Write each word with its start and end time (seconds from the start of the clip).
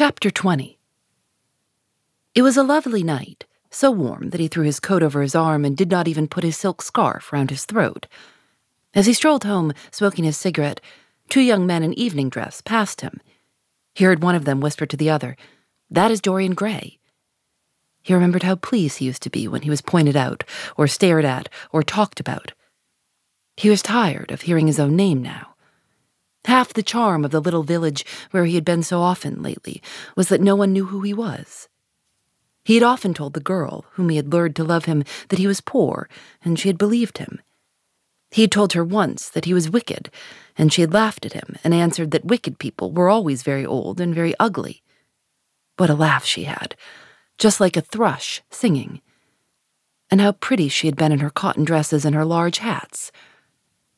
Chapter 0.00 0.30
20 0.30 0.78
It 2.32 2.42
was 2.42 2.56
a 2.56 2.62
lovely 2.62 3.02
night, 3.02 3.46
so 3.68 3.90
warm 3.90 4.30
that 4.30 4.38
he 4.38 4.46
threw 4.46 4.62
his 4.62 4.78
coat 4.78 5.02
over 5.02 5.22
his 5.22 5.34
arm 5.34 5.64
and 5.64 5.76
did 5.76 5.90
not 5.90 6.06
even 6.06 6.28
put 6.28 6.44
his 6.44 6.56
silk 6.56 6.82
scarf 6.82 7.32
round 7.32 7.50
his 7.50 7.64
throat. 7.64 8.06
As 8.94 9.06
he 9.06 9.12
strolled 9.12 9.42
home, 9.42 9.72
smoking 9.90 10.24
his 10.24 10.36
cigarette, 10.36 10.80
two 11.28 11.40
young 11.40 11.66
men 11.66 11.82
in 11.82 11.94
evening 11.94 12.28
dress 12.28 12.60
passed 12.60 13.00
him. 13.00 13.20
He 13.92 14.04
heard 14.04 14.22
one 14.22 14.36
of 14.36 14.44
them 14.44 14.60
whisper 14.60 14.86
to 14.86 14.96
the 14.96 15.10
other, 15.10 15.36
That 15.90 16.12
is 16.12 16.20
Dorian 16.20 16.54
Gray. 16.54 17.00
He 18.00 18.14
remembered 18.14 18.44
how 18.44 18.54
pleased 18.54 18.98
he 18.98 19.06
used 19.06 19.24
to 19.24 19.30
be 19.30 19.48
when 19.48 19.62
he 19.62 19.70
was 19.70 19.82
pointed 19.82 20.16
out, 20.16 20.44
or 20.76 20.86
stared 20.86 21.24
at, 21.24 21.48
or 21.72 21.82
talked 21.82 22.20
about. 22.20 22.52
He 23.56 23.68
was 23.68 23.82
tired 23.82 24.30
of 24.30 24.42
hearing 24.42 24.68
his 24.68 24.78
own 24.78 24.94
name 24.94 25.22
now. 25.22 25.56
Half 26.48 26.72
the 26.72 26.82
charm 26.82 27.26
of 27.26 27.30
the 27.30 27.42
little 27.42 27.62
village 27.62 28.06
where 28.30 28.46
he 28.46 28.54
had 28.54 28.64
been 28.64 28.82
so 28.82 29.02
often 29.02 29.42
lately 29.42 29.82
was 30.16 30.30
that 30.30 30.40
no 30.40 30.56
one 30.56 30.72
knew 30.72 30.86
who 30.86 31.02
he 31.02 31.12
was. 31.12 31.68
He 32.64 32.72
had 32.72 32.82
often 32.82 33.12
told 33.12 33.34
the 33.34 33.40
girl, 33.40 33.84
whom 33.92 34.08
he 34.08 34.16
had 34.16 34.32
lured 34.32 34.56
to 34.56 34.64
love 34.64 34.86
him, 34.86 35.04
that 35.28 35.38
he 35.38 35.46
was 35.46 35.60
poor, 35.60 36.08
and 36.42 36.58
she 36.58 36.70
had 36.70 36.78
believed 36.78 37.18
him. 37.18 37.42
He 38.30 38.40
had 38.40 38.50
told 38.50 38.72
her 38.72 38.82
once 38.82 39.28
that 39.28 39.44
he 39.44 39.52
was 39.52 39.68
wicked, 39.68 40.10
and 40.56 40.72
she 40.72 40.80
had 40.80 40.94
laughed 40.94 41.26
at 41.26 41.34
him 41.34 41.56
and 41.62 41.74
answered 41.74 42.12
that 42.12 42.24
wicked 42.24 42.58
people 42.58 42.92
were 42.92 43.10
always 43.10 43.42
very 43.42 43.66
old 43.66 44.00
and 44.00 44.14
very 44.14 44.34
ugly. 44.40 44.82
What 45.76 45.90
a 45.90 45.94
laugh 45.94 46.24
she 46.24 46.44
had, 46.44 46.74
just 47.36 47.60
like 47.60 47.76
a 47.76 47.82
thrush 47.82 48.40
singing. 48.48 49.02
And 50.10 50.22
how 50.22 50.32
pretty 50.32 50.70
she 50.70 50.86
had 50.86 50.96
been 50.96 51.12
in 51.12 51.18
her 51.18 51.28
cotton 51.28 51.64
dresses 51.64 52.06
and 52.06 52.14
her 52.14 52.24
large 52.24 52.56
hats. 52.58 53.12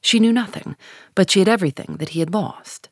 She 0.00 0.20
knew 0.20 0.32
nothing, 0.32 0.76
but 1.14 1.30
she 1.30 1.40
had 1.40 1.48
everything 1.48 1.96
that 1.98 2.10
he 2.10 2.20
had 2.20 2.32
lost. 2.32 2.88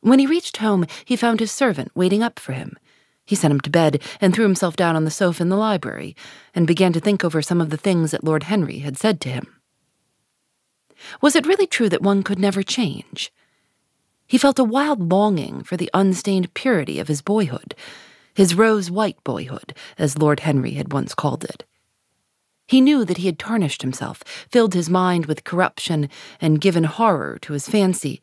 When 0.00 0.18
he 0.18 0.26
reached 0.26 0.58
home, 0.58 0.86
he 1.04 1.16
found 1.16 1.40
his 1.40 1.52
servant 1.52 1.92
waiting 1.94 2.22
up 2.22 2.38
for 2.38 2.52
him. 2.52 2.76
He 3.24 3.36
sent 3.36 3.52
him 3.52 3.60
to 3.60 3.70
bed 3.70 4.02
and 4.20 4.34
threw 4.34 4.44
himself 4.44 4.76
down 4.76 4.96
on 4.96 5.04
the 5.04 5.10
sofa 5.10 5.42
in 5.42 5.50
the 5.50 5.56
library 5.56 6.16
and 6.54 6.66
began 6.66 6.92
to 6.94 7.00
think 7.00 7.24
over 7.24 7.42
some 7.42 7.60
of 7.60 7.70
the 7.70 7.76
things 7.76 8.10
that 8.10 8.24
Lord 8.24 8.44
Henry 8.44 8.78
had 8.78 8.98
said 8.98 9.20
to 9.22 9.28
him. 9.28 9.60
Was 11.20 11.36
it 11.36 11.46
really 11.46 11.66
true 11.66 11.88
that 11.88 12.02
one 12.02 12.22
could 12.22 12.38
never 12.38 12.62
change? 12.62 13.32
He 14.26 14.38
felt 14.38 14.58
a 14.58 14.64
wild 14.64 15.10
longing 15.10 15.62
for 15.62 15.76
the 15.76 15.90
unstained 15.94 16.54
purity 16.54 16.98
of 16.98 17.08
his 17.08 17.22
boyhood, 17.22 17.74
his 18.34 18.54
rose 18.54 18.90
white 18.90 19.22
boyhood, 19.24 19.74
as 19.98 20.18
Lord 20.18 20.40
Henry 20.40 20.72
had 20.72 20.92
once 20.92 21.14
called 21.14 21.44
it. 21.44 21.64
He 22.70 22.80
knew 22.80 23.04
that 23.04 23.16
he 23.16 23.26
had 23.26 23.36
tarnished 23.36 23.82
himself, 23.82 24.22
filled 24.48 24.74
his 24.74 24.88
mind 24.88 25.26
with 25.26 25.42
corruption, 25.42 26.08
and 26.40 26.60
given 26.60 26.84
horror 26.84 27.36
to 27.42 27.52
his 27.52 27.68
fancy, 27.68 28.22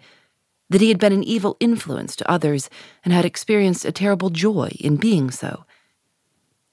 that 0.70 0.80
he 0.80 0.88
had 0.88 1.00
been 1.00 1.12
an 1.12 1.22
evil 1.24 1.58
influence 1.60 2.16
to 2.16 2.32
others 2.32 2.70
and 3.04 3.14
had 3.14 3.26
experienced 3.26 3.84
a 3.84 3.92
terrible 3.92 4.30
joy 4.30 4.70
in 4.80 4.96
being 4.96 5.32
so, 5.32 5.66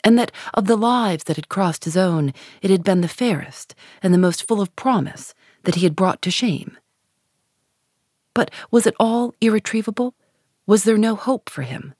and 0.05 0.17
that 0.17 0.31
of 0.53 0.67
the 0.67 0.77
lives 0.77 1.25
that 1.25 1.34
had 1.34 1.49
crossed 1.49 1.84
his 1.84 1.97
own, 1.97 2.33
it 2.63 2.71
had 2.71 2.84
been 2.84 3.01
the 3.01 3.09
fairest 3.09 3.75
and 4.05 4.15
the 4.15 4.19
most 4.19 4.47
full 4.47 4.61
of 4.61 4.77
promise 4.77 5.34
that 5.65 5.75
he 5.75 5.83
had 5.83 5.97
brought 5.97 6.23
to 6.23 6.31
shame. 6.31 6.79
But 8.34 8.53
was 8.71 8.87
it 8.87 8.95
all 9.01 9.34
irretrievable? 9.41 10.15
Was 10.65 10.84
there 10.84 10.97
no 10.97 11.17
hope 11.17 11.51
for 11.51 11.63
him? 11.63 11.95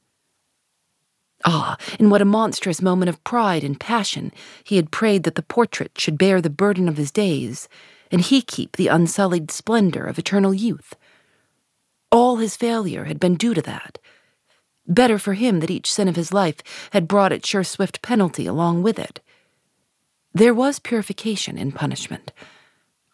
Ah, 1.45 1.77
in 1.99 2.09
what 2.09 2.23
a 2.23 2.27
monstrous 2.27 2.81
moment 2.81 3.11
of 3.11 3.23
pride 3.23 3.63
and 3.63 3.79
passion 3.79 4.33
he 4.65 4.77
had 4.77 4.91
prayed 4.91 5.25
that 5.25 5.35
the 5.35 5.43
portrait 5.43 5.93
should 5.99 6.17
bear 6.17 6.41
the 6.41 6.49
burden 6.49 6.89
of 6.89 6.97
his 6.97 7.11
days, 7.11 7.69
and 8.11 8.23
he 8.23 8.41
keep 8.41 8.77
the 8.77 8.89
unsullied 8.89 9.51
splendor 9.51 10.05
of 10.05 10.19
eternal 10.19 10.55
youth. 10.55 10.95
All 12.11 12.37
his 12.37 12.57
failure 12.57 13.05
had 13.05 13.21
been 13.21 13.35
due 13.35 13.55
to 13.55 13.63
that. 13.63 13.99
Better 14.87 15.19
for 15.19 15.35
him 15.35 15.61
that 15.61 15.71
each 15.71 15.93
sin 15.93 16.09
of 16.09 16.17
his 16.17 16.33
life 16.33 16.63
had 16.93 17.09
brought 17.09 17.33
its 17.33 17.49
sure 17.49 17.65
swift 17.65 18.03
penalty 18.03 18.47
along 18.47 18.83
with 18.83 18.99
it. 18.99 19.21
There 20.33 20.55
was 20.55 20.79
purification 20.79 21.59
in 21.59 21.73
punishment. 21.73 22.33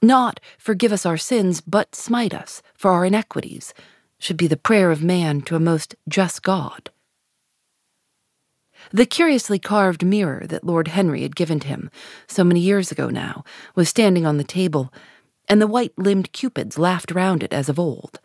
Not 0.02 0.40
forgive 0.58 0.92
us 0.92 1.04
our 1.04 1.18
sins, 1.18 1.60
but 1.60 1.94
smite 1.94 2.32
us 2.32 2.62
for 2.74 2.92
our 2.92 3.04
iniquities, 3.04 3.74
should 4.18 4.36
be 4.36 4.46
the 4.46 4.56
prayer 4.56 4.90
of 4.90 5.02
man 5.02 5.40
to 5.42 5.56
a 5.56 5.60
most 5.60 5.94
just 6.08 6.42
God. 6.42 6.90
The 8.92 9.06
curiously 9.06 9.60
carved 9.60 10.04
mirror 10.04 10.46
that 10.48 10.64
Lord 10.64 10.88
Henry 10.88 11.22
had 11.22 11.36
given 11.36 11.60
him 11.60 11.90
so 12.26 12.42
many 12.42 12.58
years 12.58 12.90
ago 12.90 13.08
now 13.08 13.44
was 13.76 13.88
standing 13.88 14.26
on 14.26 14.36
the 14.36 14.44
table, 14.44 14.92
and 15.48 15.62
the 15.62 15.68
white 15.68 15.92
limbed 15.96 16.32
cupids 16.32 16.76
laughed 16.76 17.12
round 17.12 17.44
it 17.44 17.52
as 17.52 17.68
of 17.68 17.78
old. 17.78 18.18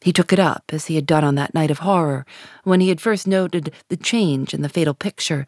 He 0.00 0.12
took 0.12 0.32
it 0.32 0.38
up, 0.38 0.64
as 0.68 0.86
he 0.86 0.94
had 0.94 1.06
done 1.06 1.24
on 1.24 1.34
that 1.34 1.54
night 1.54 1.72
of 1.72 1.80
horror, 1.80 2.24
when 2.62 2.80
he 2.80 2.88
had 2.88 3.00
first 3.00 3.26
noted 3.26 3.72
the 3.88 3.96
change 3.96 4.54
in 4.54 4.62
the 4.62 4.68
fatal 4.68 4.94
picture, 4.94 5.44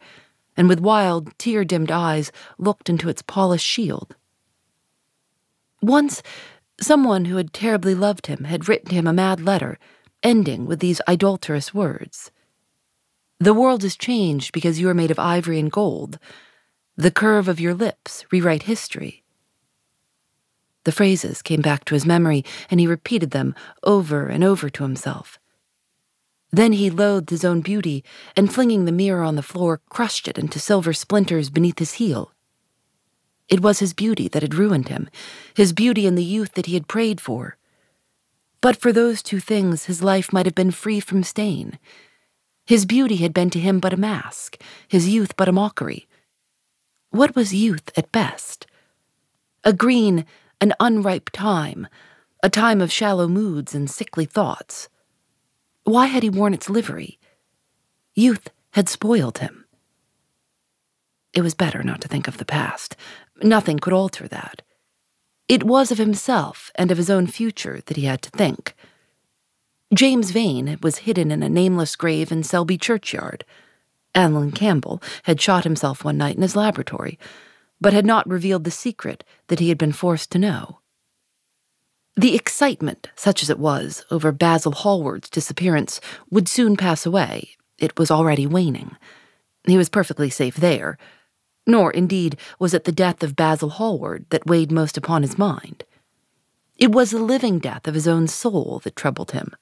and 0.57 0.67
with 0.67 0.79
wild, 0.79 1.37
tear 1.39 1.63
dimmed 1.63 1.89
eyes 1.89 2.31
looked 2.57 2.89
into 2.89 3.09
its 3.09 3.21
polished 3.21 3.65
shield. 3.65 4.15
Once, 5.81 6.21
someone 6.79 7.25
who 7.25 7.37
had 7.37 7.53
terribly 7.53 7.95
loved 7.95 8.27
him 8.27 8.43
had 8.43 8.67
written 8.67 8.91
him 8.91 9.07
a 9.07 9.13
mad 9.13 9.39
letter, 9.39 9.79
ending 10.21 10.65
with 10.65 10.79
these 10.79 11.01
idolatrous 11.07 11.73
words. 11.73 12.29
The 13.43 13.53
world 13.53 13.83
is 13.83 13.97
changed 13.97 14.53
because 14.53 14.79
you 14.79 14.87
are 14.87 14.93
made 14.93 15.11
of 15.11 15.19
ivory 15.19 15.59
and 15.59 15.69
gold. 15.69 16.17
The 16.95 17.11
curve 17.11 17.49
of 17.49 17.59
your 17.59 17.73
lips 17.73 18.23
rewrite 18.31 18.63
history. 18.63 19.25
The 20.85 20.93
phrases 20.93 21.41
came 21.41 21.59
back 21.59 21.83
to 21.85 21.93
his 21.93 22.05
memory, 22.05 22.45
and 22.71 22.79
he 22.79 22.87
repeated 22.87 23.31
them 23.31 23.53
over 23.83 24.27
and 24.27 24.45
over 24.45 24.69
to 24.69 24.83
himself. 24.83 25.39
Then 26.51 26.71
he 26.71 26.89
loathed 26.89 27.31
his 27.31 27.43
own 27.43 27.59
beauty, 27.59 28.05
and 28.37 28.53
flinging 28.53 28.85
the 28.85 28.93
mirror 28.93 29.23
on 29.23 29.35
the 29.35 29.41
floor, 29.41 29.81
crushed 29.89 30.29
it 30.29 30.37
into 30.37 30.57
silver 30.57 30.93
splinters 30.93 31.49
beneath 31.49 31.79
his 31.79 31.95
heel. 31.95 32.31
It 33.49 33.59
was 33.59 33.79
his 33.79 33.93
beauty 33.93 34.29
that 34.29 34.41
had 34.41 34.55
ruined 34.55 34.87
him, 34.87 35.09
his 35.53 35.73
beauty 35.73 36.07
and 36.07 36.17
the 36.17 36.23
youth 36.23 36.53
that 36.53 36.67
he 36.67 36.75
had 36.75 36.87
prayed 36.87 37.19
for. 37.19 37.57
But 38.61 38.77
for 38.77 38.93
those 38.93 39.21
two 39.21 39.41
things, 39.41 39.87
his 39.87 40.01
life 40.01 40.31
might 40.31 40.45
have 40.45 40.55
been 40.55 40.71
free 40.71 41.01
from 41.01 41.23
stain. 41.23 41.77
His 42.65 42.85
beauty 42.85 43.17
had 43.17 43.33
been 43.33 43.49
to 43.51 43.59
him 43.59 43.79
but 43.79 43.93
a 43.93 43.97
mask, 43.97 44.61
his 44.87 45.09
youth 45.09 45.35
but 45.35 45.49
a 45.49 45.51
mockery. 45.51 46.07
What 47.09 47.35
was 47.35 47.53
youth 47.53 47.91
at 47.97 48.11
best? 48.11 48.67
A 49.63 49.73
green, 49.73 50.25
an 50.61 50.73
unripe 50.79 51.29
time, 51.31 51.87
a 52.41 52.49
time 52.49 52.81
of 52.81 52.91
shallow 52.91 53.27
moods 53.27 53.75
and 53.75 53.89
sickly 53.89 54.25
thoughts. 54.25 54.89
Why 55.83 56.05
had 56.05 56.23
he 56.23 56.29
worn 56.29 56.53
its 56.53 56.69
livery? 56.69 57.19
Youth 58.15 58.49
had 58.71 58.87
spoiled 58.87 59.39
him. 59.39 59.65
It 61.33 61.41
was 61.41 61.55
better 61.55 61.83
not 61.83 62.01
to 62.01 62.07
think 62.07 62.27
of 62.27 62.37
the 62.37 62.45
past. 62.45 62.95
Nothing 63.41 63.79
could 63.79 63.93
alter 63.93 64.27
that. 64.27 64.61
It 65.49 65.63
was 65.63 65.91
of 65.91 65.97
himself 65.97 66.71
and 66.75 66.91
of 66.91 66.97
his 66.97 67.09
own 67.09 67.27
future 67.27 67.81
that 67.85 67.97
he 67.97 68.05
had 68.05 68.21
to 68.21 68.29
think. 68.29 68.75
James 69.93 70.31
Vane 70.31 70.79
was 70.81 70.99
hidden 70.99 71.29
in 71.29 71.43
a 71.43 71.49
nameless 71.49 71.95
grave 71.95 72.31
in 72.31 72.41
Selby 72.41 72.77
churchyard. 72.77 73.45
Alan 74.15 74.51
Campbell 74.51 75.01
had 75.23 75.39
shot 75.39 75.65
himself 75.65 76.03
one 76.03 76.17
night 76.17 76.35
in 76.35 76.41
his 76.41 76.55
laboratory, 76.55 77.19
but 77.79 77.93
had 77.93 78.05
not 78.05 78.27
revealed 78.27 78.63
the 78.63 78.71
secret 78.71 79.23
that 79.47 79.59
he 79.59 79.69
had 79.69 79.77
been 79.77 79.91
forced 79.91 80.31
to 80.31 80.39
know. 80.39 80.79
The 82.15 82.33
excitement, 82.33 83.09
such 83.15 83.43
as 83.43 83.49
it 83.49 83.59
was, 83.59 84.03
over 84.09 84.31
Basil 84.31 84.71
Hallward's 84.71 85.29
disappearance 85.29 85.99
would 86.29 86.47
soon 86.47 86.75
pass 86.75 87.05
away. 87.05 87.49
It 87.77 87.97
was 87.97 88.09
already 88.09 88.47
waning. 88.47 88.95
He 89.65 89.77
was 89.77 89.89
perfectly 89.89 90.29
safe 90.29 90.55
there. 90.55 90.97
Nor, 91.67 91.91
indeed, 91.91 92.37
was 92.57 92.73
it 92.73 92.85
the 92.85 92.91
death 92.91 93.21
of 93.21 93.35
Basil 93.35 93.69
Hallward 93.69 94.25
that 94.29 94.47
weighed 94.47 94.71
most 94.71 94.97
upon 94.97 95.21
his 95.21 95.37
mind. 95.37 95.83
It 96.77 96.91
was 96.91 97.11
the 97.11 97.19
living 97.19 97.59
death 97.59 97.87
of 97.87 97.93
his 97.93 98.07
own 98.07 98.27
soul 98.27 98.81
that 98.83 98.95
troubled 98.95 99.31
him. 99.31 99.55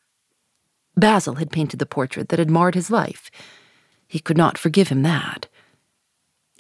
Basil 1.02 1.36
had 1.36 1.52
painted 1.52 1.80
the 1.80 1.86
portrait 1.86 2.30
that 2.30 2.40
had 2.40 2.50
marred 2.50 2.76
his 2.76 2.90
life. 2.90 3.30
He 4.08 4.20
could 4.20 4.38
not 4.38 4.58
forgive 4.58 4.88
him 4.88 5.02
that. 5.02 5.48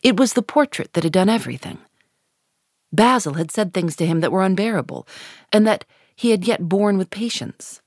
It 0.03 0.17
was 0.17 0.33
the 0.33 0.41
portrait 0.41 0.91
that 0.93 1.03
had 1.05 1.13
done 1.13 1.29
everything. 1.29 1.77
Basil 2.91 3.35
had 3.35 3.51
said 3.51 3.73
things 3.73 3.95
to 3.95 4.05
him 4.05 4.19
that 4.19 4.31
were 4.31 4.43
unbearable, 4.43 5.07
and 5.53 5.65
that 5.65 5.85
he 6.15 6.31
had 6.31 6.45
yet 6.45 6.67
borne 6.67 6.97
with 6.97 7.09
patience. 7.09 7.81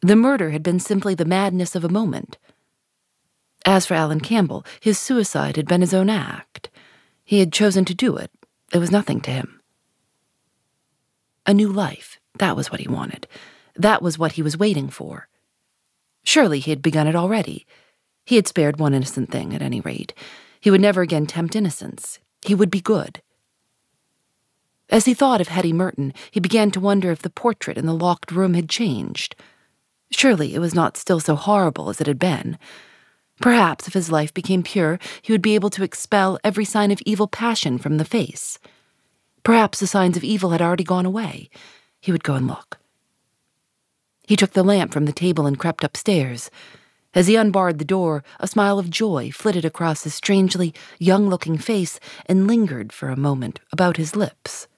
The 0.00 0.16
murder 0.16 0.50
had 0.50 0.62
been 0.62 0.80
simply 0.80 1.14
the 1.14 1.24
madness 1.24 1.76
of 1.76 1.84
a 1.84 1.88
moment. 1.88 2.38
As 3.66 3.86
for 3.86 3.94
Alan 3.94 4.20
Campbell, 4.20 4.64
his 4.80 4.98
suicide 4.98 5.56
had 5.56 5.68
been 5.68 5.82
his 5.82 5.94
own 5.94 6.08
act. 6.08 6.70
He 7.24 7.40
had 7.40 7.52
chosen 7.52 7.84
to 7.84 7.94
do 7.94 8.16
it. 8.16 8.30
It 8.72 8.78
was 8.78 8.90
nothing 8.90 9.20
to 9.22 9.30
him. 9.30 9.60
A 11.44 11.52
new 11.52 11.68
life, 11.68 12.18
that 12.38 12.56
was 12.56 12.70
what 12.70 12.80
he 12.80 12.88
wanted. 12.88 13.28
That 13.78 14.02
was 14.02 14.18
what 14.18 14.32
he 14.32 14.42
was 14.42 14.58
waiting 14.58 14.90
for. 14.90 15.28
Surely 16.24 16.58
he 16.58 16.70
had 16.70 16.82
begun 16.82 17.06
it 17.06 17.16
already. 17.16 17.64
He 18.26 18.36
had 18.36 18.48
spared 18.48 18.78
one 18.78 18.92
innocent 18.92 19.30
thing, 19.30 19.54
at 19.54 19.62
any 19.62 19.80
rate. 19.80 20.12
He 20.60 20.70
would 20.70 20.80
never 20.80 21.00
again 21.00 21.26
tempt 21.26 21.56
innocence. 21.56 22.18
He 22.42 22.54
would 22.54 22.70
be 22.70 22.80
good. 22.80 23.22
As 24.90 25.04
he 25.04 25.14
thought 25.14 25.40
of 25.40 25.48
Hetty 25.48 25.72
Merton, 25.72 26.12
he 26.30 26.40
began 26.40 26.70
to 26.72 26.80
wonder 26.80 27.10
if 27.10 27.22
the 27.22 27.30
portrait 27.30 27.78
in 27.78 27.86
the 27.86 27.94
locked 27.94 28.32
room 28.32 28.54
had 28.54 28.68
changed. 28.68 29.36
Surely 30.10 30.54
it 30.54 30.58
was 30.58 30.74
not 30.74 30.96
still 30.96 31.20
so 31.20 31.36
horrible 31.36 31.88
as 31.88 32.00
it 32.00 32.06
had 32.06 32.18
been. 32.18 32.58
Perhaps 33.40 33.86
if 33.86 33.94
his 33.94 34.10
life 34.10 34.34
became 34.34 34.62
pure, 34.62 34.98
he 35.22 35.32
would 35.32 35.42
be 35.42 35.54
able 35.54 35.70
to 35.70 35.84
expel 35.84 36.38
every 36.42 36.64
sign 36.64 36.90
of 36.90 37.00
evil 37.06 37.28
passion 37.28 37.78
from 37.78 37.98
the 37.98 38.04
face. 38.04 38.58
Perhaps 39.44 39.78
the 39.78 39.86
signs 39.86 40.16
of 40.16 40.24
evil 40.24 40.50
had 40.50 40.62
already 40.62 40.84
gone 40.84 41.06
away. 41.06 41.48
He 42.00 42.10
would 42.10 42.24
go 42.24 42.34
and 42.34 42.48
look. 42.48 42.77
He 44.28 44.36
took 44.36 44.50
the 44.50 44.62
lamp 44.62 44.92
from 44.92 45.06
the 45.06 45.12
table 45.12 45.46
and 45.46 45.58
crept 45.58 45.82
upstairs. 45.82 46.50
As 47.14 47.28
he 47.28 47.36
unbarred 47.36 47.78
the 47.78 47.84
door, 47.86 48.22
a 48.38 48.46
smile 48.46 48.78
of 48.78 48.90
joy 48.90 49.30
flitted 49.30 49.64
across 49.64 50.04
his 50.04 50.12
strangely 50.12 50.74
young 50.98 51.30
looking 51.30 51.56
face 51.56 51.98
and 52.26 52.46
lingered 52.46 52.92
for 52.92 53.08
a 53.08 53.16
moment 53.16 53.58
about 53.72 53.96
his 53.96 54.14
lips. 54.14 54.68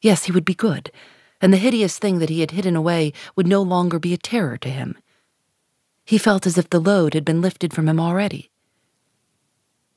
Yes, 0.00 0.24
he 0.24 0.32
would 0.32 0.46
be 0.46 0.54
good, 0.54 0.90
and 1.38 1.52
the 1.52 1.58
hideous 1.58 1.98
thing 1.98 2.18
that 2.18 2.30
he 2.30 2.40
had 2.40 2.52
hidden 2.52 2.74
away 2.74 3.12
would 3.36 3.46
no 3.46 3.60
longer 3.60 3.98
be 3.98 4.14
a 4.14 4.16
terror 4.16 4.56
to 4.56 4.70
him. 4.70 4.96
He 6.06 6.16
felt 6.16 6.46
as 6.46 6.56
if 6.56 6.70
the 6.70 6.80
load 6.80 7.12
had 7.12 7.26
been 7.26 7.42
lifted 7.42 7.74
from 7.74 7.86
him 7.86 8.00
already. 8.00 8.50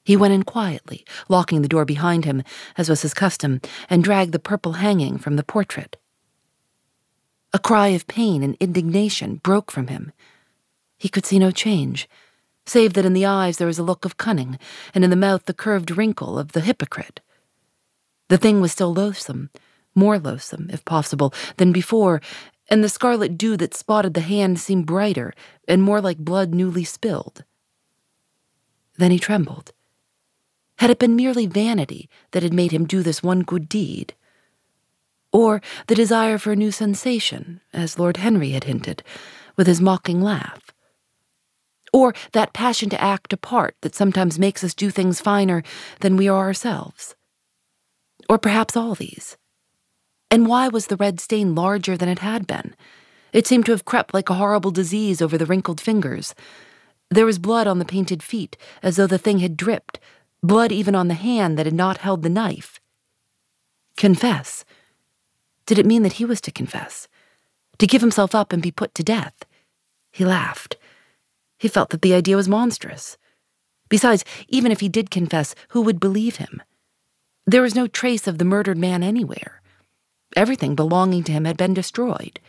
He 0.04 0.18
went 0.18 0.34
in 0.34 0.44
quietly, 0.44 1.06
locking 1.30 1.62
the 1.62 1.70
door 1.70 1.86
behind 1.86 2.26
him, 2.26 2.44
as 2.78 2.90
was 2.90 3.04
his 3.04 3.14
custom, 3.14 3.62
and 3.90 4.04
dragged 4.04 4.34
the 4.34 4.38
purple 4.38 4.74
hanging 4.74 5.18
from 5.18 5.38
the 5.38 5.46
portrait. 5.46 5.96
A 7.52 7.60
cry 7.60 7.88
of 7.90 8.08
pain 8.08 8.44
and 8.44 8.56
indignation 8.60 9.38
broke 9.38 9.72
from 9.72 9.88
him. 9.88 10.12
He 10.98 11.10
could 11.10 11.26
see 11.26 11.40
no 11.40 11.50
change, 11.50 12.08
save 12.66 12.94
that 12.94 13.06
in 13.06 13.14
the 13.14 13.26
eyes 13.26 13.58
there 13.58 13.68
was 13.68 13.80
a 13.80 13.84
look 13.84 14.06
of 14.06 14.18
cunning, 14.18 14.60
and 14.94 15.04
in 15.04 15.10
the 15.10 15.16
mouth 15.16 15.46
the 15.46 15.54
curved 15.54 15.90
wrinkle 15.90 16.38
of 16.38 16.52
the 16.52 16.62
hypocrite. 16.62 17.22
The 18.28 18.38
thing 18.38 18.62
was 18.62 18.72
still 18.72 18.94
loathsome, 18.94 19.50
more 19.96 20.20
loathsome, 20.20 20.70
if 20.72 20.86
possible, 20.86 21.34
than 21.58 21.72
before, 21.72 22.22
and 22.70 22.84
the 22.84 22.90
scarlet 22.90 23.36
dew 23.36 23.58
that 23.58 23.74
spotted 23.74 24.14
the 24.14 24.22
hand 24.22 24.60
seemed 24.60 24.86
brighter 24.86 25.34
and 25.68 25.82
more 25.82 26.02
like 26.02 26.20
blood 26.20 26.54
newly 26.54 26.84
spilled. 26.84 27.44
Then 28.98 29.10
he 29.10 29.18
trembled. 29.18 29.72
Had 30.78 30.92
it 30.92 31.00
been 31.00 31.16
merely 31.16 31.48
vanity 31.48 32.10
that 32.32 32.44
had 32.44 32.54
made 32.54 32.72
him 32.72 32.86
do 32.86 33.02
this 33.02 33.24
one 33.24 33.42
good 33.42 33.68
deed? 33.68 34.14
Or 35.32 35.62
the 35.88 35.96
desire 35.96 36.38
for 36.38 36.52
a 36.52 36.56
new 36.56 36.72
sensation, 36.72 37.62
as 37.72 38.00
Lord 38.00 38.18
Henry 38.18 38.52
had 38.52 38.64
hinted, 38.64 39.04
with 39.56 39.68
his 39.68 39.82
mocking 39.82 40.22
laugh? 40.22 40.72
Or 41.94 42.14
that 42.34 42.54
passion 42.54 42.90
to 42.90 43.02
act 43.02 43.34
a 43.34 43.38
part 43.38 43.76
that 43.82 43.96
sometimes 43.96 44.40
makes 44.40 44.64
us 44.64 44.74
do 44.74 44.90
things 44.90 45.22
finer 45.22 45.64
than 46.02 46.18
we 46.18 46.28
are 46.28 46.46
ourselves? 46.46 47.16
Or 48.28 48.38
perhaps 48.38 48.78
all 48.78 48.96
these? 48.96 49.38
And 50.32 50.48
why 50.48 50.68
was 50.68 50.88
the 50.88 50.98
red 50.98 51.20
stain 51.20 51.56
larger 51.56 51.98
than 51.98 52.10
it 52.10 52.20
had 52.20 52.46
been? 52.46 52.76
It 53.34 53.48
seemed 53.48 53.66
to 53.66 53.72
have 53.72 53.86
crept 53.86 54.14
like 54.14 54.30
a 54.30 54.36
horrible 54.36 54.72
disease 54.72 55.22
over 55.22 55.38
the 55.38 55.46
wrinkled 55.46 55.82
fingers. 55.82 56.36
There 57.10 57.26
was 57.26 57.40
blood 57.40 57.68
on 57.68 57.80
the 57.80 57.86
painted 57.86 58.22
feet, 58.22 58.56
as 58.84 58.96
though 58.96 59.08
the 59.08 59.18
thing 59.18 59.40
had 59.40 59.58
dripped, 59.58 60.00
blood 60.44 60.72
even 60.72 60.96
on 60.96 61.08
the 61.08 61.16
hand 61.16 61.58
that 61.58 61.66
had 61.66 61.76
not 61.76 61.98
held 61.98 62.22
the 62.22 62.30
knife. 62.30 62.80
Confess. 63.98 64.64
Did 65.70 65.78
it 65.78 65.86
mean 65.86 66.02
that 66.02 66.14
he 66.14 66.26
was 66.26 66.42
to 66.42 66.52
confess? 66.52 67.08
To 67.78 67.86
give 67.86 68.02
himself 68.02 68.34
up 68.34 68.52
and 68.52 68.60
be 68.60 68.72
put 68.72 68.96
to 68.96 69.04
death? 69.04 69.46
He 70.12 70.26
laughed. 70.26 70.78
He 71.60 71.68
felt 71.68 71.92
that 71.92 72.02
the 72.02 72.16
idea 72.16 72.36
was 72.36 72.50
monstrous. 72.50 73.20
Besides, 73.88 74.26
even 74.48 74.72
if 74.72 74.80
he 74.80 74.90
did 74.90 75.12
confess, 75.12 75.54
who 75.68 75.84
would 75.84 76.00
believe 76.00 76.38
him? 76.38 76.64
There 77.46 77.62
was 77.62 77.76
no 77.76 77.86
trace 77.86 78.26
of 78.26 78.40
the 78.40 78.46
murdered 78.46 78.80
man 78.80 79.04
anywhere. 79.04 79.62
Everything 80.36 80.74
belonging 80.74 81.24
to 81.26 81.32
him 81.32 81.46
had 81.46 81.56
been 81.56 81.76
destroyed. 81.76 82.40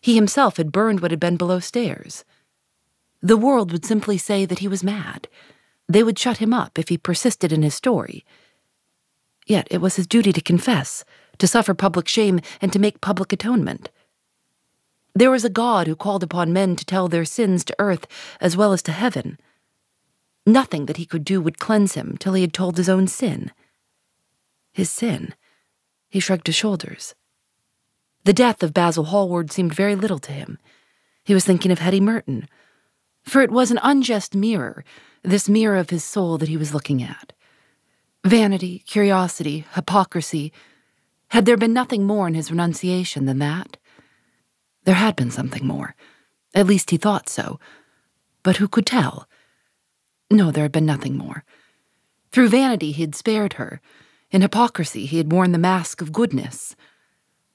He 0.00 0.14
himself 0.14 0.56
had 0.56 0.70
burned 0.70 1.00
what 1.00 1.10
had 1.10 1.18
been 1.18 1.36
below 1.36 1.58
stairs. 1.58 2.24
The 3.20 3.36
world 3.36 3.72
would 3.72 3.84
simply 3.84 4.16
say 4.16 4.46
that 4.46 4.60
he 4.60 4.68
was 4.68 4.84
mad. 4.84 5.26
They 5.88 6.04
would 6.04 6.20
shut 6.20 6.36
him 6.36 6.54
up 6.54 6.78
if 6.78 6.88
he 6.88 6.96
persisted 6.98 7.52
in 7.52 7.62
his 7.62 7.74
story. 7.74 8.24
Yet 9.44 9.66
it 9.72 9.78
was 9.80 9.96
his 9.96 10.06
duty 10.06 10.32
to 10.32 10.40
confess, 10.40 11.04
to 11.40 11.48
suffer 11.48 11.74
public 11.74 12.06
shame, 12.06 12.40
and 12.60 12.72
to 12.72 12.78
make 12.78 13.00
public 13.00 13.32
atonement. 13.32 13.90
There 15.14 15.30
was 15.30 15.44
a 15.44 15.50
God 15.50 15.86
who 15.86 15.96
called 15.96 16.22
upon 16.22 16.52
men 16.52 16.76
to 16.76 16.84
tell 16.84 17.08
their 17.08 17.24
sins 17.24 17.64
to 17.64 17.76
earth 17.78 18.06
as 18.40 18.56
well 18.56 18.72
as 18.72 18.82
to 18.82 18.92
heaven. 18.92 19.38
Nothing 20.46 20.86
that 20.86 20.96
he 20.96 21.04
could 21.04 21.24
do 21.24 21.40
would 21.40 21.58
cleanse 21.58 21.94
him 21.94 22.16
till 22.18 22.34
he 22.34 22.42
had 22.42 22.54
told 22.54 22.76
his 22.76 22.88
own 22.88 23.08
sin. 23.08 23.50
His 24.72 24.90
sin. 24.90 25.34
He 26.08 26.20
shrugged 26.20 26.46
his 26.46 26.56
shoulders. 26.56 27.14
The 28.24 28.32
death 28.32 28.62
of 28.62 28.74
Basil 28.74 29.04
Hallward 29.04 29.50
seemed 29.50 29.74
very 29.74 29.96
little 29.96 30.18
to 30.20 30.32
him. 30.32 30.58
He 31.24 31.34
was 31.34 31.44
thinking 31.44 31.70
of 31.70 31.78
Hetty 31.78 32.00
Merton. 32.00 32.48
For 33.22 33.42
it 33.42 33.50
was 33.50 33.70
an 33.70 33.80
unjust 33.82 34.34
mirror, 34.34 34.84
this 35.22 35.48
mirror 35.48 35.76
of 35.76 35.90
his 35.90 36.04
soul 36.04 36.38
that 36.38 36.48
he 36.48 36.56
was 36.56 36.74
looking 36.74 37.02
at. 37.02 37.32
Vanity, 38.24 38.80
curiosity, 38.86 39.64
hypocrisy. 39.74 40.52
Had 41.30 41.46
there 41.46 41.56
been 41.56 41.72
nothing 41.72 42.04
more 42.04 42.26
in 42.26 42.34
his 42.34 42.50
renunciation 42.50 43.26
than 43.26 43.38
that? 43.38 43.76
There 44.84 44.96
had 44.96 45.14
been 45.14 45.30
something 45.30 45.66
more. 45.66 45.94
At 46.54 46.66
least 46.66 46.90
he 46.90 46.96
thought 46.96 47.28
so. 47.28 47.60
But 48.42 48.56
who 48.56 48.66
could 48.66 48.86
tell? 48.86 49.28
No, 50.30 50.50
there 50.50 50.64
had 50.64 50.72
been 50.72 50.86
nothing 50.86 51.16
more. 51.16 51.44
Through 52.32 52.48
vanity, 52.48 52.90
he 52.92 53.02
had 53.02 53.14
spared 53.14 53.54
her. 53.54 53.80
In 54.30 54.42
hypocrisy, 54.42 55.06
he 55.06 55.18
had 55.18 55.32
worn 55.32 55.52
the 55.52 55.58
mask 55.58 56.00
of 56.00 56.12
goodness. 56.12 56.74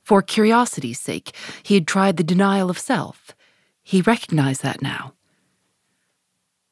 For 0.03 0.21
curiosity's 0.21 0.99
sake, 0.99 1.35
he 1.63 1.73
had 1.73 1.87
tried 1.87 2.17
the 2.17 2.23
denial 2.23 2.69
of 2.69 2.79
self. 2.79 3.31
He 3.83 4.01
recognized 4.01 4.61
that 4.63 4.81
now. 4.81 5.13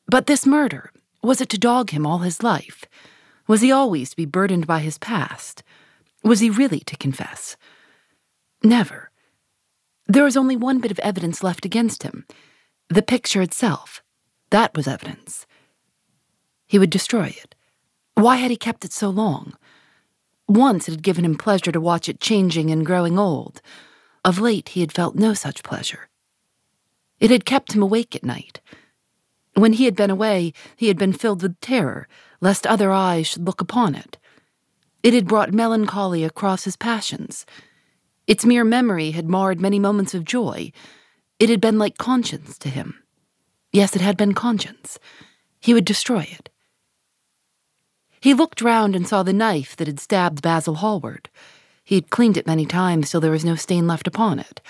But 0.07 0.27
this 0.27 0.45
murder, 0.45 0.91
was 1.21 1.41
it 1.41 1.49
to 1.49 1.57
dog 1.57 1.89
him 1.89 2.05
all 2.05 2.19
his 2.19 2.43
life? 2.43 2.85
Was 3.47 3.61
he 3.61 3.71
always 3.71 4.11
to 4.11 4.15
be 4.15 4.25
burdened 4.25 4.67
by 4.67 4.79
his 4.79 4.97
past? 4.97 5.63
Was 6.23 6.39
he 6.39 6.49
really 6.49 6.79
to 6.81 6.97
confess? 6.97 7.57
Never. 8.63 9.11
There 10.07 10.23
was 10.23 10.37
only 10.37 10.55
one 10.55 10.79
bit 10.79 10.91
of 10.91 10.99
evidence 10.99 11.43
left 11.43 11.65
against 11.65 12.03
him 12.03 12.25
the 12.89 13.01
picture 13.01 13.41
itself. 13.41 14.03
That 14.51 14.75
was 14.75 14.87
evidence. 14.87 15.47
He 16.67 16.77
would 16.77 16.91
destroy 16.91 17.27
it. 17.27 17.55
Why 18.15 18.35
had 18.35 18.51
he 18.51 18.57
kept 18.57 18.85
it 18.85 18.93
so 18.93 19.09
long? 19.09 19.53
Once 20.47 20.87
it 20.87 20.91
had 20.91 21.01
given 21.01 21.25
him 21.25 21.35
pleasure 21.35 21.71
to 21.71 21.81
watch 21.81 22.07
it 22.07 22.19
changing 22.19 22.69
and 22.69 22.85
growing 22.85 23.17
old. 23.17 23.61
Of 24.23 24.39
late, 24.39 24.69
he 24.69 24.81
had 24.81 24.91
felt 24.91 25.15
no 25.15 25.33
such 25.33 25.63
pleasure. 25.63 26.07
It 27.19 27.31
had 27.31 27.45
kept 27.45 27.73
him 27.73 27.81
awake 27.81 28.15
at 28.15 28.23
night. 28.23 28.61
When 29.55 29.73
he 29.73 29.85
had 29.85 29.95
been 29.95 30.11
away, 30.11 30.53
he 30.75 30.87
had 30.87 30.97
been 30.97 31.13
filled 31.13 31.41
with 31.41 31.59
terror, 31.59 32.07
lest 32.41 32.67
other 32.67 32.91
eyes 32.91 33.27
should 33.27 33.45
look 33.45 33.61
upon 33.61 33.95
it. 33.95 34.17
It 35.03 35.13
had 35.13 35.27
brought 35.27 35.53
melancholy 35.53 36.23
across 36.23 36.63
his 36.63 36.77
passions. 36.77 37.45
Its 38.25 38.45
mere 38.45 38.63
memory 38.63 39.11
had 39.11 39.27
marred 39.27 39.59
many 39.59 39.77
moments 39.77 40.13
of 40.13 40.23
joy. 40.23 40.71
It 41.39 41.49
had 41.49 41.59
been 41.59 41.77
like 41.77 41.97
conscience 41.97 42.57
to 42.59 42.69
him. 42.69 43.03
Yes, 43.73 43.95
it 43.95 44.01
had 44.01 44.15
been 44.15 44.33
conscience. 44.33 44.97
He 45.59 45.73
would 45.73 45.83
destroy 45.83 46.21
it. 46.21 46.49
He 48.21 48.33
looked 48.33 48.61
round 48.61 48.95
and 48.95 49.05
saw 49.05 49.23
the 49.23 49.33
knife 49.33 49.75
that 49.75 49.87
had 49.87 49.99
stabbed 49.99 50.41
Basil 50.41 50.75
Hallward. 50.75 51.29
He 51.83 51.95
had 51.95 52.09
cleaned 52.09 52.37
it 52.37 52.47
many 52.47 52.65
times 52.65 53.11
till 53.11 53.19
there 53.19 53.31
was 53.31 53.43
no 53.43 53.55
stain 53.55 53.85
left 53.85 54.07
upon 54.07 54.39
it. 54.39 54.61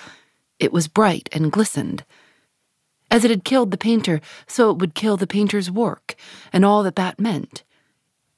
It 0.58 0.72
was 0.72 0.88
bright 0.88 1.28
and 1.30 1.52
glistened. 1.52 2.04
As 3.08 3.24
it 3.24 3.30
had 3.30 3.44
killed 3.44 3.70
the 3.70 3.76
painter, 3.76 4.20
so 4.48 4.70
it 4.70 4.78
would 4.78 4.96
kill 4.96 5.16
the 5.16 5.28
painter's 5.28 5.70
work, 5.70 6.16
and 6.52 6.64
all 6.64 6.82
that 6.82 6.96
that 6.96 7.20
meant. 7.20 7.62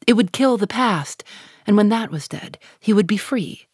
It 0.07 0.12
would 0.12 0.33
kill 0.33 0.59
the 0.59 0.67
past, 0.67 1.25
and 1.66 1.76
when 1.76 1.88
that 1.88 2.11
was 2.11 2.28
dead, 2.28 2.58
he 2.80 2.92
would 2.92 3.06
be 3.06 3.16
free. 3.16 3.66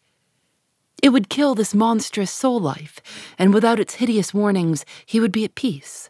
It 1.01 1.09
would 1.09 1.29
kill 1.29 1.53
this 1.53 1.75
monstrous 1.75 2.31
soul 2.31 2.59
life, 2.59 3.01
and 3.37 3.53
without 3.53 3.79
its 3.79 3.95
hideous 3.95 4.33
warnings, 4.33 4.85
he 5.05 5.19
would 5.19 5.31
be 5.31 5.43
at 5.43 5.55
peace. 5.55 6.09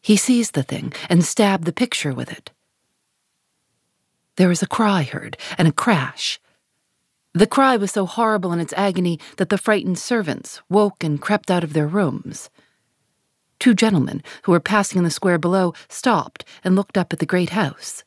He 0.00 0.16
seized 0.16 0.54
the 0.54 0.62
thing 0.62 0.92
and 1.08 1.24
stabbed 1.24 1.64
the 1.64 1.72
picture 1.72 2.14
with 2.14 2.30
it. 2.30 2.52
There 4.36 4.48
was 4.48 4.62
a 4.62 4.68
cry 4.68 5.02
heard 5.02 5.36
and 5.58 5.66
a 5.66 5.72
crash. 5.72 6.38
The 7.34 7.46
cry 7.46 7.76
was 7.76 7.90
so 7.90 8.06
horrible 8.06 8.52
in 8.52 8.60
its 8.60 8.72
agony 8.76 9.18
that 9.36 9.48
the 9.48 9.58
frightened 9.58 9.98
servants 9.98 10.62
woke 10.68 11.02
and 11.02 11.20
crept 11.20 11.50
out 11.50 11.64
of 11.64 11.72
their 11.72 11.88
rooms. 11.88 12.48
Two 13.58 13.74
gentlemen 13.74 14.22
who 14.44 14.52
were 14.52 14.60
passing 14.60 14.98
in 14.98 15.04
the 15.04 15.10
square 15.10 15.38
below 15.38 15.74
stopped 15.88 16.44
and 16.62 16.76
looked 16.76 16.96
up 16.96 17.12
at 17.12 17.18
the 17.18 17.26
great 17.26 17.50
house. 17.50 18.04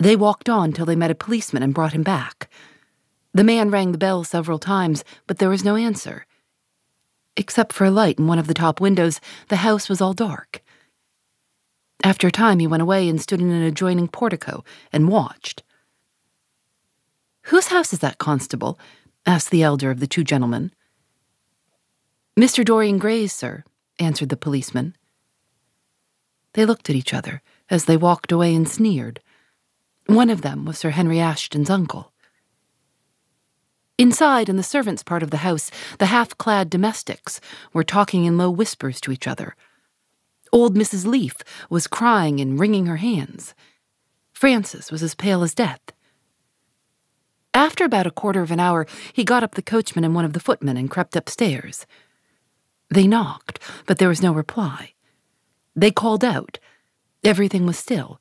They 0.00 0.16
walked 0.16 0.48
on 0.48 0.72
till 0.72 0.86
they 0.86 0.96
met 0.96 1.10
a 1.10 1.14
policeman 1.14 1.62
and 1.62 1.74
brought 1.74 1.92
him 1.92 2.02
back. 2.02 2.50
The 3.34 3.44
man 3.44 3.70
rang 3.70 3.92
the 3.92 3.98
bell 3.98 4.24
several 4.24 4.58
times, 4.58 5.04
but 5.26 5.36
there 5.36 5.50
was 5.50 5.62
no 5.62 5.76
answer. 5.76 6.24
Except 7.36 7.72
for 7.74 7.84
a 7.84 7.90
light 7.90 8.18
in 8.18 8.26
one 8.26 8.38
of 8.38 8.46
the 8.46 8.54
top 8.54 8.80
windows, 8.80 9.20
the 9.48 9.56
house 9.56 9.90
was 9.90 10.00
all 10.00 10.14
dark. 10.14 10.62
After 12.02 12.28
a 12.28 12.32
time, 12.32 12.60
he 12.60 12.66
went 12.66 12.82
away 12.82 13.10
and 13.10 13.20
stood 13.20 13.42
in 13.42 13.50
an 13.50 13.62
adjoining 13.62 14.08
portico 14.08 14.64
and 14.90 15.08
watched. 15.08 15.62
Whose 17.44 17.68
house 17.68 17.92
is 17.92 17.98
that, 17.98 18.16
constable? 18.16 18.78
asked 19.26 19.50
the 19.50 19.62
elder 19.62 19.90
of 19.90 20.00
the 20.00 20.06
two 20.06 20.24
gentlemen. 20.24 20.72
Mr. 22.38 22.64
Dorian 22.64 22.96
Gray's, 22.96 23.34
sir, 23.34 23.64
answered 23.98 24.30
the 24.30 24.36
policeman. 24.36 24.96
They 26.54 26.64
looked 26.64 26.88
at 26.88 26.96
each 26.96 27.12
other 27.12 27.42
as 27.68 27.84
they 27.84 27.98
walked 27.98 28.32
away 28.32 28.54
and 28.54 28.66
sneered. 28.66 29.20
One 30.10 30.28
of 30.28 30.42
them 30.42 30.64
was 30.64 30.76
Sir 30.76 30.90
Henry 30.90 31.20
Ashton's 31.20 31.70
uncle. 31.70 32.12
Inside, 33.96 34.48
in 34.48 34.56
the 34.56 34.64
servants' 34.64 35.04
part 35.04 35.22
of 35.22 35.30
the 35.30 35.36
house, 35.38 35.70
the 35.98 36.06
half 36.06 36.36
clad 36.36 36.68
domestics 36.68 37.40
were 37.72 37.84
talking 37.84 38.24
in 38.24 38.36
low 38.36 38.50
whispers 38.50 39.00
to 39.02 39.12
each 39.12 39.28
other 39.28 39.54
Old 40.52 40.74
Mrs. 40.74 41.06
Leaf 41.06 41.36
was 41.68 41.86
crying 41.86 42.40
and 42.40 42.58
wringing 42.58 42.86
her 42.86 42.96
hands. 42.96 43.54
Francis 44.32 44.90
was 44.90 45.00
as 45.00 45.14
pale 45.14 45.44
as 45.44 45.54
death. 45.54 45.92
After 47.54 47.84
about 47.84 48.08
a 48.08 48.10
quarter 48.10 48.42
of 48.42 48.50
an 48.50 48.58
hour, 48.58 48.88
he 49.12 49.22
got 49.22 49.44
up 49.44 49.54
the 49.54 49.62
coachman 49.62 50.04
and 50.04 50.12
one 50.12 50.24
of 50.24 50.32
the 50.32 50.40
footmen 50.40 50.76
and 50.76 50.90
crept 50.90 51.14
upstairs. 51.14 51.86
They 52.88 53.06
knocked, 53.06 53.60
but 53.86 53.98
there 53.98 54.08
was 54.08 54.22
no 54.22 54.32
reply. 54.32 54.94
They 55.76 55.92
called 55.92 56.24
out. 56.24 56.58
Everything 57.22 57.64
was 57.64 57.78
still. 57.78 58.19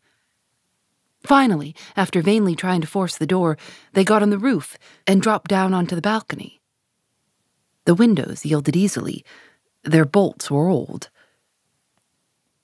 Finally, 1.29 1.75
after 1.95 2.23
vainly 2.23 2.55
trying 2.55 2.81
to 2.81 2.87
force 2.87 3.15
the 3.15 3.27
door, 3.27 3.55
they 3.93 4.03
got 4.03 4.23
on 4.23 4.31
the 4.31 4.39
roof 4.39 4.79
and 5.05 5.21
dropped 5.21 5.47
down 5.47 5.75
onto 5.75 5.93
the 5.93 6.01
balcony. 6.01 6.59
The 7.85 7.93
windows 7.93 8.43
yielded 8.43 8.75
easily. 8.75 9.23
Their 9.83 10.05
bolts 10.05 10.49
were 10.49 10.69
old. 10.69 11.11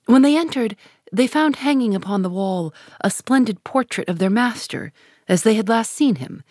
When 0.06 0.22
they 0.22 0.36
entered, 0.36 0.74
they 1.12 1.28
found 1.28 1.62
hanging 1.62 1.94
upon 1.94 2.22
the 2.22 2.28
wall 2.28 2.74
a 3.00 3.08
splendid 3.08 3.62
portrait 3.62 4.08
of 4.08 4.18
their 4.18 4.30
master, 4.30 4.92
as 5.28 5.44
they 5.44 5.54
had 5.54 5.68
last 5.68 5.92
seen 5.92 6.16
him, 6.16 6.42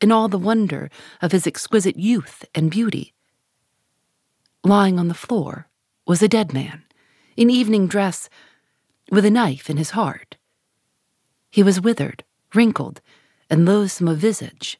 in 0.00 0.10
all 0.10 0.26
the 0.26 0.38
wonder 0.38 0.90
of 1.22 1.30
his 1.30 1.46
exquisite 1.46 1.96
youth 1.96 2.44
and 2.52 2.68
beauty. 2.68 3.14
Lying 4.64 4.98
on 4.98 5.06
the 5.06 5.14
floor 5.14 5.68
was 6.04 6.20
a 6.20 6.26
dead 6.26 6.52
man, 6.52 6.82
in 7.36 7.48
evening 7.48 7.86
dress, 7.86 8.28
with 9.12 9.24
a 9.24 9.30
knife 9.30 9.70
in 9.70 9.76
his 9.76 9.90
heart. 9.90 10.36
He 11.50 11.62
was 11.62 11.80
withered, 11.80 12.24
wrinkled, 12.54 13.00
and 13.48 13.66
loathsome 13.66 14.08
of 14.08 14.18
visage. 14.18 14.78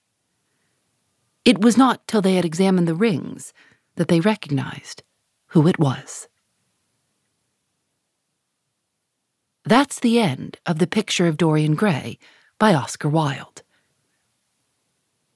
It 1.45 1.61
was 1.61 1.77
not 1.77 2.07
till 2.07 2.23
they 2.23 2.37
had 2.37 2.45
examined 2.45 2.87
the 2.87 2.95
rings 2.95 3.53
that 3.97 4.09
they 4.09 4.21
recognized 4.21 5.03
who 5.49 5.67
it 5.67 5.79
was. 5.79 6.29
That's 9.65 10.01
the 10.01 10.19
end 10.19 10.59
of 10.65 10.79
The 10.79 10.87
Picture 10.87 11.27
of 11.27 11.37
Dorian 11.37 11.75
Gray 11.75 12.19
by 12.59 12.75
Oscar 12.75 13.09
Wilde. 13.09 13.63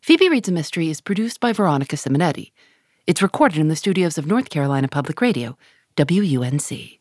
Phoebe 0.01 0.29
Reads 0.29 0.49
a 0.49 0.53
Mystery 0.53 0.91
is 0.91 1.01
produced 1.01 1.41
by 1.41 1.53
Veronica 1.53 1.97
Simonetti. 1.97 2.53
It's 3.07 3.23
recorded 3.23 3.59
in 3.59 3.69
the 3.69 3.77
studios 3.77 4.19
of 4.19 4.27
North 4.27 4.51
Carolina 4.51 4.89
Public 4.89 5.21
Radio, 5.21 5.57
WUNC. 5.97 7.01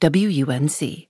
WUNC. 0.00 1.09